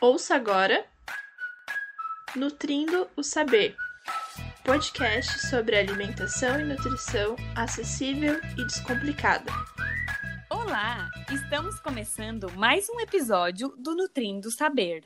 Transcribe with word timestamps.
Ouça 0.00 0.36
agora 0.36 0.86
Nutrindo 2.36 3.10
o 3.16 3.22
Saber 3.24 3.76
podcast 4.64 5.48
sobre 5.48 5.76
alimentação 5.76 6.60
e 6.60 6.62
nutrição 6.62 7.34
acessível 7.56 8.38
e 8.56 8.64
descomplicada. 8.64 9.50
Olá! 10.48 11.10
Estamos 11.32 11.80
começando 11.80 12.48
mais 12.52 12.88
um 12.90 13.00
episódio 13.00 13.74
do 13.76 13.96
Nutrindo 13.96 14.46
o 14.46 14.52
Saber. 14.52 15.02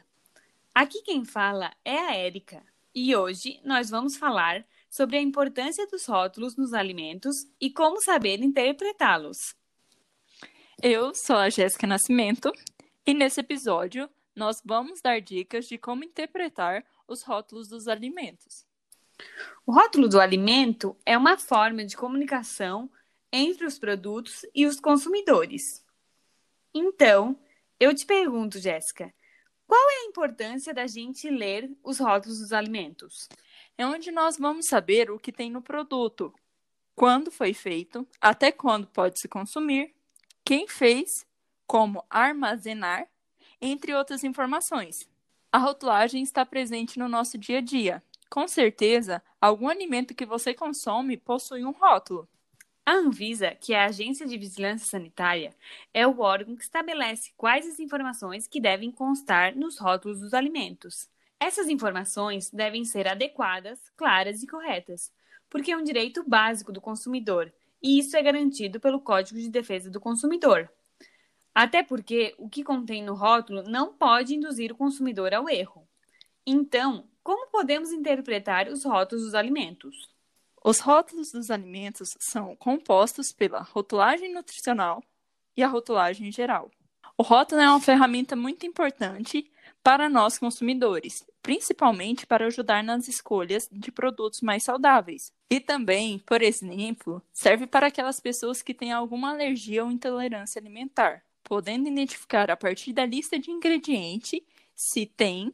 Aqui 0.75 1.01
quem 1.01 1.25
fala 1.25 1.73
é 1.83 1.97
a 1.97 2.15
Érica 2.15 2.63
e 2.95 3.17
hoje 3.17 3.61
nós 3.65 3.89
vamos 3.89 4.19
falar 4.19 4.63
sobre 4.91 5.17
a 5.17 5.23
importância 5.23 5.87
dos 5.87 6.05
rótulos 6.05 6.55
nos 6.55 6.75
alimentos 6.75 7.47
e 7.59 7.71
como 7.71 8.03
saber 8.03 8.43
interpretá-los. 8.43 9.39
Eu 10.83 11.15
sou 11.15 11.37
a 11.37 11.49
Jéssica 11.49 11.87
Nascimento 11.87 12.53
e 13.07 13.15
nesse 13.15 13.41
episódio 13.41 14.07
nós 14.35 14.63
vamos 14.65 15.01
dar 15.01 15.21
dicas 15.21 15.67
de 15.67 15.79
como 15.79 16.05
interpretar 16.05 16.85
os 17.07 17.23
rótulos 17.23 17.69
dos 17.69 17.89
alimentos. 17.89 18.67
O 19.67 19.73
rótulo 19.73 20.09
do 20.09 20.21
alimento 20.21 20.97
é 21.05 21.17
uma 21.17 21.37
forma 21.37 21.85
de 21.85 21.97
comunicação 21.97 22.91
entre 23.31 23.65
os 23.65 23.79
produtos 23.79 24.45
e 24.55 24.67
os 24.67 24.81
consumidores. 24.81 25.85
Então, 26.75 27.39
eu 27.79 27.95
te 27.95 28.05
pergunto, 28.07 28.59
Jéssica, 28.59 29.13
qual 29.67 29.91
é 29.91 29.95
a 30.05 30.09
importância 30.09 30.75
da 30.75 30.87
gente 30.87 31.31
ler 31.31 31.71
os 31.83 31.99
rótulos 31.99 32.41
dos 32.41 32.53
alimentos? 32.53 33.29
É 33.77 33.87
onde 33.87 34.11
nós 34.11 34.37
vamos 34.37 34.67
saber 34.67 35.11
o 35.11 35.19
que 35.19 35.33
tem 35.33 35.51
no 35.51 35.63
produto, 35.63 36.35
quando 36.95 37.31
foi 37.31 37.55
feito, 37.55 38.07
até 38.21 38.53
quando 38.53 38.87
pode 38.87 39.19
se 39.19 39.29
consumir, 39.29 39.95
quem 40.45 40.69
fez, 40.69 41.27
como 41.67 42.05
armazenar, 42.11 43.09
entre 43.63 43.95
outras 43.95 44.25
informações. 44.25 45.09
A 45.53 45.59
rotulagem 45.59 46.23
está 46.23 46.45
presente 46.45 46.99
no 46.99 47.09
nosso 47.09 47.39
dia 47.39 47.59
a 47.59 47.61
dia. 47.61 48.03
Com 48.29 48.49
certeza, 48.49 49.23
algum 49.41 49.69
alimento 49.69 50.15
que 50.15 50.27
você 50.27 50.53
consome 50.53 51.17
possui 51.17 51.65
um 51.65 51.71
rótulo. 51.71 52.29
A 52.85 52.95
Anvisa, 52.95 53.55
que 53.55 53.73
é 53.73 53.79
a 53.79 53.87
Agência 53.87 54.27
de 54.27 54.37
Vigilância 54.37 54.89
Sanitária, 54.89 55.55
é 55.95 56.05
o 56.05 56.19
órgão 56.19 56.57
que 56.57 56.65
estabelece 56.65 57.33
quais 57.37 57.65
as 57.69 57.79
informações 57.79 58.49
que 58.49 58.61
devem 58.61 58.91
constar 58.91 59.55
nos 59.55 59.79
rótulos 59.79 60.19
dos 60.19 60.35
alimentos. 60.35 61.09
Essas 61.39 61.69
informações 61.69 62.51
devem 62.51 62.85
ser 62.85 63.07
adequadas, 63.07 63.79
claras 63.97 64.43
e 64.43 64.49
corretas, 64.49 65.13
porque 65.49 65.71
é 65.71 65.77
um 65.77 65.85
direito 65.85 66.25
básico 66.27 66.73
do 66.73 66.81
consumidor, 66.81 67.53
e 67.81 67.99
isso 67.99 68.17
é 68.17 68.23
garantido 68.23 68.81
pelo 68.81 69.01
Código 69.01 69.39
de 69.39 69.49
Defesa 69.49 69.91
do 69.91 70.01
Consumidor. 70.01 70.69
Até 71.55 71.83
porque 71.83 72.35
o 72.39 72.49
que 72.49 72.65
contém 72.65 73.03
no 73.03 73.15
rótulo 73.15 73.63
não 73.65 73.93
pode 73.93 74.35
induzir 74.35 74.73
o 74.73 74.77
consumidor 74.77 75.35
ao 75.35 75.49
erro. 75.51 75.87
Então, 76.47 77.07
como 77.23 77.51
podemos 77.51 77.93
interpretar 77.93 78.69
os 78.69 78.85
rótulos 78.85 79.25
dos 79.25 79.35
alimentos? 79.35 80.09
Os 80.65 80.81
rótulos 80.81 81.31
dos 81.31 81.51
alimentos 81.51 82.17
são 82.19 82.57
compostos 82.57 83.33
pela 83.33 83.61
rotulagem 83.61 84.33
nutricional 84.33 85.03
e 85.55 85.63
a 85.63 85.69
rotulagem 85.69 86.33
geral. 86.33 86.71
O 87.19 87.23
rótulo 87.23 87.61
é 87.61 87.69
uma 87.69 87.81
ferramenta 87.81 88.35
muito 88.35 88.65
importante 88.65 89.51
para 89.83 90.09
nós 90.09 90.39
consumidores, 90.39 91.27
principalmente 91.43 92.27
para 92.27 92.47
ajudar 92.47 92.83
nas 92.83 93.09
escolhas 93.09 93.69
de 93.71 93.93
produtos 93.93 94.41
mais 94.41 94.63
saudáveis. 94.63 95.33
E 95.51 95.61
também, 95.61 96.19
por 96.21 96.41
exemplo, 96.41 97.23
serve 97.31 97.67
para 97.67 97.89
aquelas 97.89 98.21
pessoas 98.21 98.63
que 98.63 98.73
têm 98.73 98.93
alguma 98.93 99.33
alergia 99.33 99.85
ou 99.85 99.91
intolerância 99.91 100.59
alimentar 100.59 101.23
podendo 101.45 101.89
identificar 101.89 102.51
a 102.51 102.57
partir 102.57 102.93
da 102.93 103.05
lista 103.05 103.39
de 103.39 103.51
ingredientes 103.51 104.41
se 104.75 105.07
tem 105.07 105.53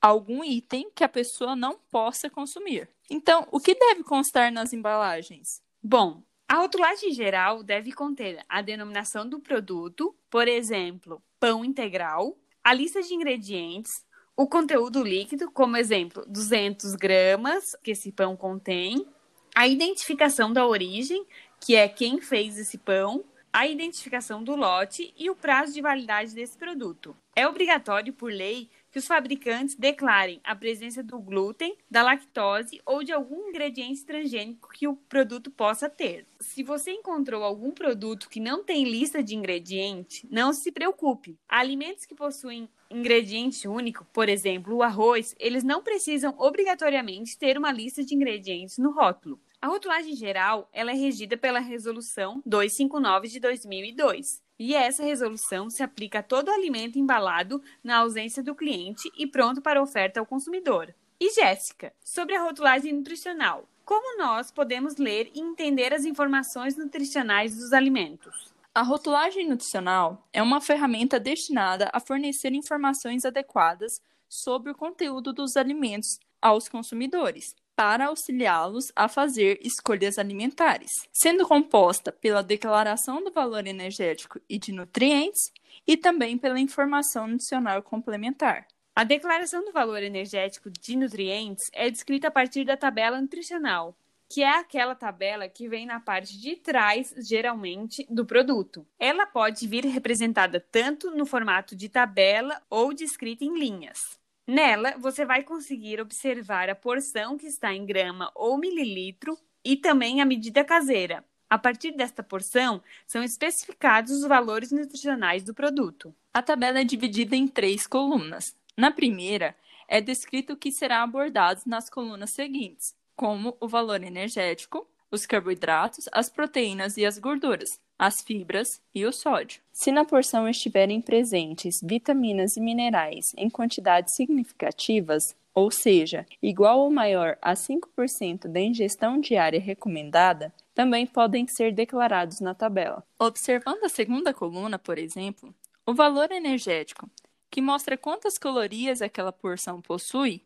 algum 0.00 0.42
item 0.42 0.90
que 0.94 1.04
a 1.04 1.08
pessoa 1.08 1.54
não 1.54 1.78
possa 1.90 2.30
consumir. 2.30 2.88
Então, 3.10 3.46
o 3.50 3.60
que 3.60 3.74
deve 3.74 4.02
constar 4.02 4.50
nas 4.52 4.72
embalagens? 4.72 5.60
Bom, 5.82 6.22
a 6.48 6.56
rotulagem 6.56 7.12
geral 7.12 7.62
deve 7.62 7.92
conter 7.92 8.44
a 8.48 8.62
denominação 8.62 9.28
do 9.28 9.40
produto, 9.40 10.14
por 10.30 10.48
exemplo, 10.48 11.22
pão 11.38 11.64
integral, 11.64 12.36
a 12.62 12.72
lista 12.72 13.02
de 13.02 13.14
ingredientes, 13.14 14.04
o 14.36 14.46
conteúdo 14.46 15.02
líquido, 15.02 15.50
como 15.50 15.76
exemplo, 15.76 16.24
200 16.26 16.94
gramas 16.94 17.76
que 17.82 17.90
esse 17.90 18.10
pão 18.10 18.36
contém, 18.36 19.06
a 19.54 19.68
identificação 19.68 20.52
da 20.52 20.66
origem, 20.66 21.26
que 21.60 21.76
é 21.76 21.88
quem 21.88 22.20
fez 22.20 22.58
esse 22.58 22.78
pão, 22.78 23.24
a 23.52 23.66
identificação 23.66 24.42
do 24.42 24.54
lote 24.54 25.12
e 25.16 25.28
o 25.28 25.34
prazo 25.34 25.72
de 25.72 25.80
validade 25.80 26.34
desse 26.34 26.56
produto. 26.56 27.16
É 27.34 27.46
obrigatório, 27.46 28.12
por 28.12 28.32
lei, 28.32 28.68
que 28.90 28.98
os 28.98 29.06
fabricantes 29.06 29.74
declarem 29.74 30.40
a 30.42 30.54
presença 30.54 31.02
do 31.02 31.18
glúten, 31.18 31.76
da 31.90 32.02
lactose 32.02 32.80
ou 32.84 33.02
de 33.02 33.12
algum 33.12 33.48
ingrediente 33.48 34.04
transgênico 34.04 34.68
que 34.68 34.86
o 34.86 34.96
produto 34.96 35.50
possa 35.50 35.88
ter. 35.88 36.26
Se 36.40 36.62
você 36.62 36.92
encontrou 36.92 37.42
algum 37.42 37.70
produto 37.70 38.28
que 38.28 38.40
não 38.40 38.64
tem 38.64 38.84
lista 38.84 39.22
de 39.22 39.36
ingrediente, 39.36 40.26
não 40.30 40.52
se 40.52 40.72
preocupe. 40.72 41.38
Alimentos 41.48 42.04
que 42.04 42.14
possuem 42.14 42.68
ingrediente 42.90 43.68
único, 43.68 44.04
por 44.12 44.28
exemplo, 44.28 44.74
o 44.74 44.82
arroz, 44.82 45.34
eles 45.38 45.62
não 45.62 45.82
precisam 45.82 46.34
obrigatoriamente 46.36 47.38
ter 47.38 47.56
uma 47.56 47.70
lista 47.70 48.04
de 48.04 48.14
ingredientes 48.14 48.78
no 48.78 48.90
rótulo. 48.90 49.40
A 49.62 49.66
rotulagem 49.66 50.16
geral 50.16 50.70
ela 50.72 50.90
é 50.90 50.94
regida 50.94 51.36
pela 51.36 51.58
Resolução 51.58 52.42
259 52.46 53.28
de 53.28 53.38
2002. 53.38 54.42
E 54.58 54.74
essa 54.74 55.04
resolução 55.04 55.68
se 55.68 55.82
aplica 55.82 56.20
a 56.20 56.22
todo 56.22 56.50
alimento 56.50 56.98
embalado 56.98 57.62
na 57.84 57.98
ausência 57.98 58.42
do 58.42 58.54
cliente 58.54 59.10
e 59.18 59.26
pronto 59.26 59.60
para 59.60 59.82
oferta 59.82 60.18
ao 60.18 60.24
consumidor. 60.24 60.94
E 61.20 61.30
Jéssica, 61.34 61.92
sobre 62.02 62.34
a 62.34 62.42
rotulagem 62.42 62.94
nutricional, 62.94 63.68
como 63.84 64.16
nós 64.16 64.50
podemos 64.50 64.96
ler 64.96 65.30
e 65.34 65.40
entender 65.40 65.92
as 65.92 66.06
informações 66.06 66.74
nutricionais 66.74 67.54
dos 67.54 67.74
alimentos? 67.74 68.54
A 68.74 68.80
rotulagem 68.80 69.46
nutricional 69.46 70.26
é 70.32 70.42
uma 70.42 70.62
ferramenta 70.62 71.20
destinada 71.20 71.90
a 71.92 72.00
fornecer 72.00 72.54
informações 72.54 73.26
adequadas 73.26 74.00
sobre 74.26 74.72
o 74.72 74.74
conteúdo 74.74 75.34
dos 75.34 75.54
alimentos 75.54 76.18
aos 76.40 76.66
consumidores 76.66 77.54
para 77.80 78.08
auxiliá-los 78.08 78.92
a 78.94 79.08
fazer 79.08 79.58
escolhas 79.62 80.18
alimentares, 80.18 80.90
sendo 81.10 81.48
composta 81.48 82.12
pela 82.12 82.42
declaração 82.42 83.24
do 83.24 83.32
valor 83.32 83.66
energético 83.66 84.38
e 84.46 84.58
de 84.58 84.70
nutrientes 84.70 85.50
e 85.86 85.96
também 85.96 86.36
pela 86.36 86.60
informação 86.60 87.26
nutricional 87.26 87.82
complementar. 87.82 88.66
A 88.94 89.02
declaração 89.02 89.64
do 89.64 89.72
valor 89.72 90.02
energético 90.02 90.68
de 90.68 90.94
nutrientes 90.94 91.70
é 91.72 91.90
descrita 91.90 92.28
a 92.28 92.30
partir 92.30 92.66
da 92.66 92.76
tabela 92.76 93.18
nutricional, 93.18 93.96
que 94.28 94.42
é 94.42 94.58
aquela 94.58 94.94
tabela 94.94 95.48
que 95.48 95.66
vem 95.66 95.86
na 95.86 96.00
parte 96.00 96.38
de 96.38 96.56
trás, 96.56 97.14
geralmente, 97.16 98.06
do 98.10 98.26
produto. 98.26 98.86
Ela 98.98 99.24
pode 99.24 99.66
vir 99.66 99.86
representada 99.86 100.60
tanto 100.70 101.10
no 101.12 101.24
formato 101.24 101.74
de 101.74 101.88
tabela 101.88 102.60
ou 102.68 102.92
descrita 102.92 103.42
em 103.42 103.58
linhas. 103.58 104.19
Nela, 104.50 104.96
você 104.98 105.24
vai 105.24 105.44
conseguir 105.44 106.00
observar 106.00 106.68
a 106.68 106.74
porção 106.74 107.38
que 107.38 107.46
está 107.46 107.72
em 107.72 107.86
grama 107.86 108.32
ou 108.34 108.58
mililitro 108.58 109.38
e 109.64 109.76
também 109.76 110.20
a 110.20 110.24
medida 110.24 110.64
caseira. 110.64 111.24
A 111.48 111.56
partir 111.56 111.92
desta 111.92 112.20
porção, 112.20 112.82
são 113.06 113.22
especificados 113.22 114.10
os 114.10 114.26
valores 114.26 114.72
nutricionais 114.72 115.44
do 115.44 115.54
produto. 115.54 116.12
A 116.34 116.42
tabela 116.42 116.80
é 116.80 116.84
dividida 116.84 117.36
em 117.36 117.46
três 117.46 117.86
colunas. 117.86 118.56
Na 118.76 118.90
primeira, 118.90 119.54
é 119.86 120.00
descrito 120.00 120.54
o 120.54 120.56
que 120.56 120.72
será 120.72 121.04
abordado 121.04 121.60
nas 121.64 121.88
colunas 121.88 122.30
seguintes, 122.30 122.92
como 123.14 123.56
o 123.60 123.68
valor 123.68 124.02
energético, 124.02 124.84
os 125.10 125.26
carboidratos, 125.26 126.04
as 126.12 126.30
proteínas 126.30 126.96
e 126.96 127.04
as 127.04 127.18
gorduras 127.18 127.68
as 128.00 128.22
fibras 128.22 128.80
e 128.94 129.04
o 129.04 129.12
sódio. 129.12 129.60
Se 129.70 129.92
na 129.92 130.06
porção 130.06 130.48
estiverem 130.48 131.02
presentes 131.02 131.80
vitaminas 131.82 132.56
e 132.56 132.60
minerais 132.60 133.26
em 133.36 133.50
quantidades 133.50 134.14
significativas, 134.14 135.36
ou 135.54 135.70
seja, 135.70 136.26
igual 136.42 136.78
ou 136.78 136.90
maior 136.90 137.36
a 137.42 137.52
5% 137.52 138.48
da 138.48 138.58
ingestão 138.58 139.20
diária 139.20 139.60
recomendada, 139.60 140.50
também 140.74 141.06
podem 141.06 141.46
ser 141.46 141.74
declarados 141.74 142.40
na 142.40 142.54
tabela. 142.54 143.04
Observando 143.18 143.84
a 143.84 143.90
segunda 143.90 144.32
coluna, 144.32 144.78
por 144.78 144.96
exemplo, 144.96 145.54
o 145.84 145.92
valor 145.92 146.32
energético, 146.32 147.06
que 147.50 147.60
mostra 147.60 147.98
quantas 147.98 148.38
calorias 148.38 149.02
aquela 149.02 149.32
porção 149.32 149.82
possui, 149.82 150.40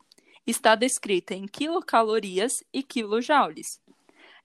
está 0.44 0.74
descrito 0.74 1.32
em 1.32 1.46
quilocalorias 1.46 2.52
e 2.72 2.82
quilojoules. 2.82 3.80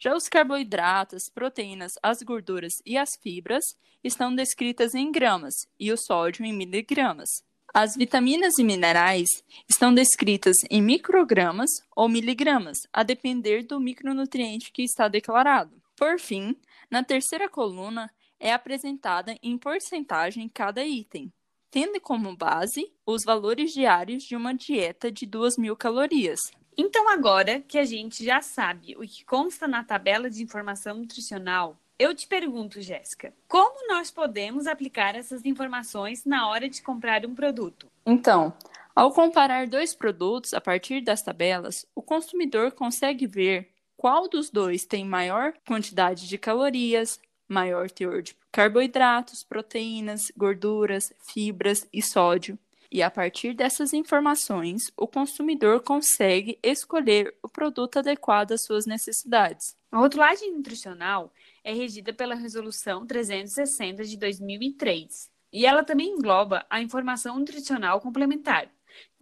Já 0.01 0.15
os 0.15 0.29
carboidratos, 0.29 1.29
proteínas, 1.29 1.91
as 2.01 2.23
gorduras 2.23 2.71
e 2.85 2.97
as 2.97 3.09
fibras 3.21 3.65
estão 4.01 4.33
descritas 4.33 4.95
em 4.95 5.11
gramas 5.11 5.53
e 5.77 5.91
o 5.91 5.97
sódio 5.97 6.45
em 6.45 6.53
miligramas. 6.53 7.27
As 7.73 7.97
vitaminas 7.97 8.57
e 8.57 8.63
minerais 8.63 9.27
estão 9.67 9.93
descritas 9.93 10.55
em 10.69 10.81
microgramas 10.81 11.69
ou 11.93 12.07
miligramas, 12.07 12.77
a 12.93 13.03
depender 13.03 13.63
do 13.63 13.77
micronutriente 13.77 14.71
que 14.71 14.83
está 14.83 15.09
declarado. 15.09 15.75
Por 15.97 16.17
fim, 16.17 16.55
na 16.89 17.03
terceira 17.03 17.49
coluna 17.49 18.09
é 18.39 18.53
apresentada 18.53 19.37
em 19.43 19.57
porcentagem 19.57 20.47
cada 20.47 20.81
item, 20.81 21.29
tendo 21.69 21.99
como 21.99 22.37
base 22.37 22.89
os 23.05 23.25
valores 23.25 23.73
diários 23.73 24.23
de 24.23 24.35
uma 24.35 24.53
dieta 24.53 25.11
de 25.11 25.27
2.000 25.27 25.75
calorias. 25.75 26.39
Então, 26.81 27.09
agora 27.09 27.59
que 27.59 27.77
a 27.77 27.83
gente 27.83 28.23
já 28.23 28.41
sabe 28.41 28.95
o 28.97 29.01
que 29.01 29.25
consta 29.25 29.67
na 29.67 29.83
tabela 29.83 30.29
de 30.29 30.41
informação 30.41 30.95
nutricional, 30.95 31.75
eu 31.99 32.15
te 32.15 32.25
pergunto, 32.25 32.81
Jéssica, 32.81 33.33
como 33.49 33.85
nós 33.89 34.09
podemos 34.09 34.65
aplicar 34.65 35.13
essas 35.13 35.43
informações 35.43 36.23
na 36.23 36.47
hora 36.47 36.69
de 36.69 36.81
comprar 36.81 37.25
um 37.25 37.35
produto? 37.35 37.91
Então, 38.05 38.53
ao 38.95 39.11
comparar 39.11 39.67
dois 39.67 39.93
produtos 39.93 40.53
a 40.53 40.61
partir 40.61 41.01
das 41.01 41.21
tabelas, 41.21 41.85
o 41.93 42.01
consumidor 42.01 42.71
consegue 42.71 43.27
ver 43.27 43.67
qual 43.97 44.29
dos 44.29 44.49
dois 44.49 44.85
tem 44.85 45.03
maior 45.03 45.51
quantidade 45.67 46.29
de 46.29 46.37
calorias, 46.37 47.19
maior 47.45 47.91
teor 47.91 48.21
de 48.21 48.37
carboidratos, 48.53 49.43
proteínas, 49.43 50.31
gorduras, 50.37 51.11
fibras 51.19 51.85
e 51.91 52.01
sódio. 52.01 52.57
E 52.91 53.03
a 53.03 53.11
partir 53.11 53.53
dessas 53.53 53.93
informações, 53.93 54.91
o 54.97 55.07
consumidor 55.07 55.81
consegue 55.81 56.57
escolher 56.63 57.35
o 57.43 57.47
produto 57.47 57.99
adequado 57.99 58.53
às 58.53 58.63
suas 58.63 58.87
necessidades. 58.87 59.75
A 59.91 59.97
rotulagem 59.97 60.51
nutricional 60.51 61.31
é 61.63 61.71
regida 61.71 62.11
pela 62.11 62.33
Resolução 62.33 63.05
360 63.05 64.03
de 64.03 64.17
2003 64.17 65.29
e 65.51 65.65
ela 65.65 65.83
também 65.83 66.09
engloba 66.09 66.65
a 66.69 66.81
informação 66.81 67.37
nutricional 67.37 67.99
complementar, 68.01 68.71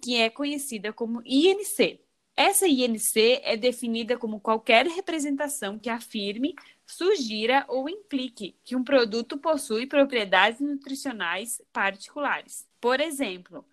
que 0.02 0.16
é 0.16 0.30
conhecida 0.30 0.94
como 0.94 1.22
INC. 1.26 2.00
Essa 2.36 2.68
INC 2.68 3.42
é 3.44 3.58
definida 3.58 4.18
como 4.18 4.40
qualquer 4.40 4.86
representação 4.86 5.80
que 5.80 5.90
afirme, 5.90 6.54
sugira 6.88 7.66
ou 7.68 7.90
implique 7.90 8.58
que 8.64 8.76
um 8.76 8.84
produto 8.84 9.38
possui 9.38 9.86
propriedades 9.86 10.62
nutricionais 10.62 11.62
particulares. 11.74 12.66
Por 12.80 13.02
exemplo, 13.02 13.66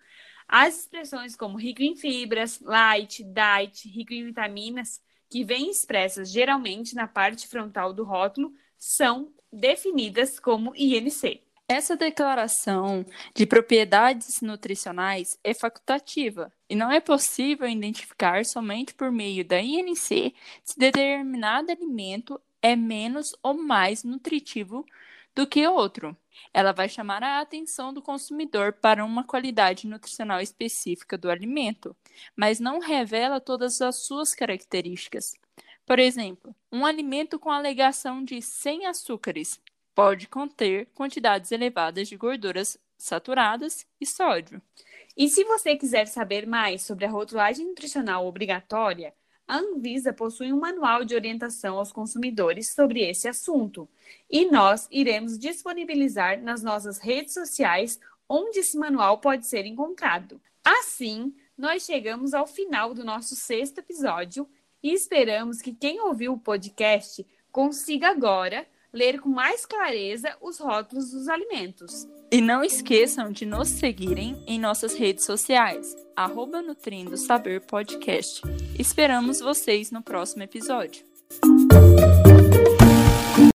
as 0.47 0.81
expressões 0.81 1.35
como 1.35 1.57
rico 1.57 1.81
em 1.81 1.95
fibras, 1.95 2.59
light, 2.59 3.23
diet, 3.23 3.87
rico 3.87 4.13
em 4.13 4.25
vitaminas, 4.25 5.01
que 5.29 5.43
vêm 5.43 5.71
expressas 5.71 6.31
geralmente 6.31 6.93
na 6.93 7.07
parte 7.07 7.47
frontal 7.47 7.93
do 7.93 8.03
rótulo, 8.03 8.53
são 8.77 9.33
definidas 9.51 10.39
como 10.39 10.75
INC. 10.75 11.41
Essa 11.67 11.97
declaração 11.97 13.03
de 13.33 13.47
propriedades 13.47 14.39
nutricionais 14.39 15.39
é 15.43 15.51
facultativa 15.51 16.53
e 16.69 16.75
não 16.75 16.91
é 16.91 16.99
possível 16.99 17.67
identificar 17.67 18.45
somente 18.45 18.93
por 18.93 19.11
meio 19.11 19.43
da 19.43 19.59
INC 19.59 20.35
se 20.63 20.77
determinado 20.77 21.71
alimento 21.71 22.39
é 22.65 22.75
menos 22.75 23.35
ou 23.43 23.53
mais 23.53 24.03
nutritivo 24.03 24.83
do 25.35 25.45
que 25.45 25.67
outro. 25.67 26.17
Ela 26.51 26.71
vai 26.71 26.89
chamar 26.89 27.21
a 27.21 27.39
atenção 27.39 27.93
do 27.93 28.01
consumidor 28.01 28.73
para 28.73 29.05
uma 29.05 29.23
qualidade 29.23 29.85
nutricional 29.85 30.41
específica 30.41 31.15
do 31.15 31.29
alimento, 31.29 31.95
mas 32.35 32.59
não 32.59 32.79
revela 32.79 33.39
todas 33.39 33.79
as 33.81 33.97
suas 33.97 34.33
características. 34.33 35.35
Por 35.85 35.99
exemplo, 35.99 36.55
um 36.71 36.87
alimento 36.87 37.37
com 37.37 37.51
alegação 37.51 38.23
de 38.23 38.41
sem 38.41 38.87
açúcares 38.87 39.61
pode 39.93 40.27
conter 40.27 40.87
quantidades 40.95 41.51
elevadas 41.51 42.07
de 42.07 42.17
gorduras 42.17 42.79
saturadas 42.97 43.85
e 44.01 44.07
sódio. 44.07 44.59
E 45.15 45.29
se 45.29 45.43
você 45.43 45.75
quiser 45.75 46.07
saber 46.07 46.47
mais 46.47 46.81
sobre 46.81 47.05
a 47.05 47.11
rotulagem 47.11 47.67
nutricional 47.67 48.25
obrigatória, 48.25 49.13
a 49.47 49.57
Anvisa 49.57 50.11
possui 50.11 50.51
um 50.51 50.59
manual 50.59 51.05
de 51.05 51.15
orientação 51.15 51.77
aos 51.77 51.91
consumidores 51.91 52.69
sobre 52.69 53.01
esse 53.01 53.27
assunto 53.27 53.87
e 54.29 54.45
nós 54.45 54.87
iremos 54.91 55.37
disponibilizar 55.37 56.41
nas 56.41 56.63
nossas 56.63 56.97
redes 56.97 57.33
sociais 57.33 57.99
onde 58.27 58.59
esse 58.59 58.77
manual 58.77 59.19
pode 59.19 59.45
ser 59.45 59.65
encontrado. 59.65 60.41
Assim, 60.63 61.33
nós 61.55 61.85
chegamos 61.85 62.33
ao 62.33 62.47
final 62.47 62.93
do 62.93 63.03
nosso 63.03 63.35
sexto 63.35 63.79
episódio 63.79 64.49
e 64.81 64.91
esperamos 64.91 65.61
que 65.61 65.73
quem 65.73 66.01
ouviu 66.01 66.33
o 66.33 66.39
podcast 66.39 67.25
consiga 67.51 68.09
agora 68.09 68.67
ler 68.95 69.19
com 69.19 69.29
mais 69.29 69.65
clareza 69.65 70.35
os 70.41 70.57
rótulos 70.57 71.11
dos 71.11 71.27
alimentos. 71.27 72.07
E 72.31 72.41
não 72.41 72.63
esqueçam 72.63 73.31
de 73.31 73.45
nos 73.45 73.67
seguirem 73.67 74.41
em 74.47 74.59
nossas 74.59 74.95
redes 74.95 75.25
sociais, 75.25 75.95
arroba 76.15 76.61
Nutrindo 76.61 77.17
Saber 77.17 77.61
Podcast. 77.61 78.41
Esperamos 78.79 79.41
vocês 79.41 79.91
no 79.91 80.01
próximo 80.01 80.43
episódio. 80.43 81.05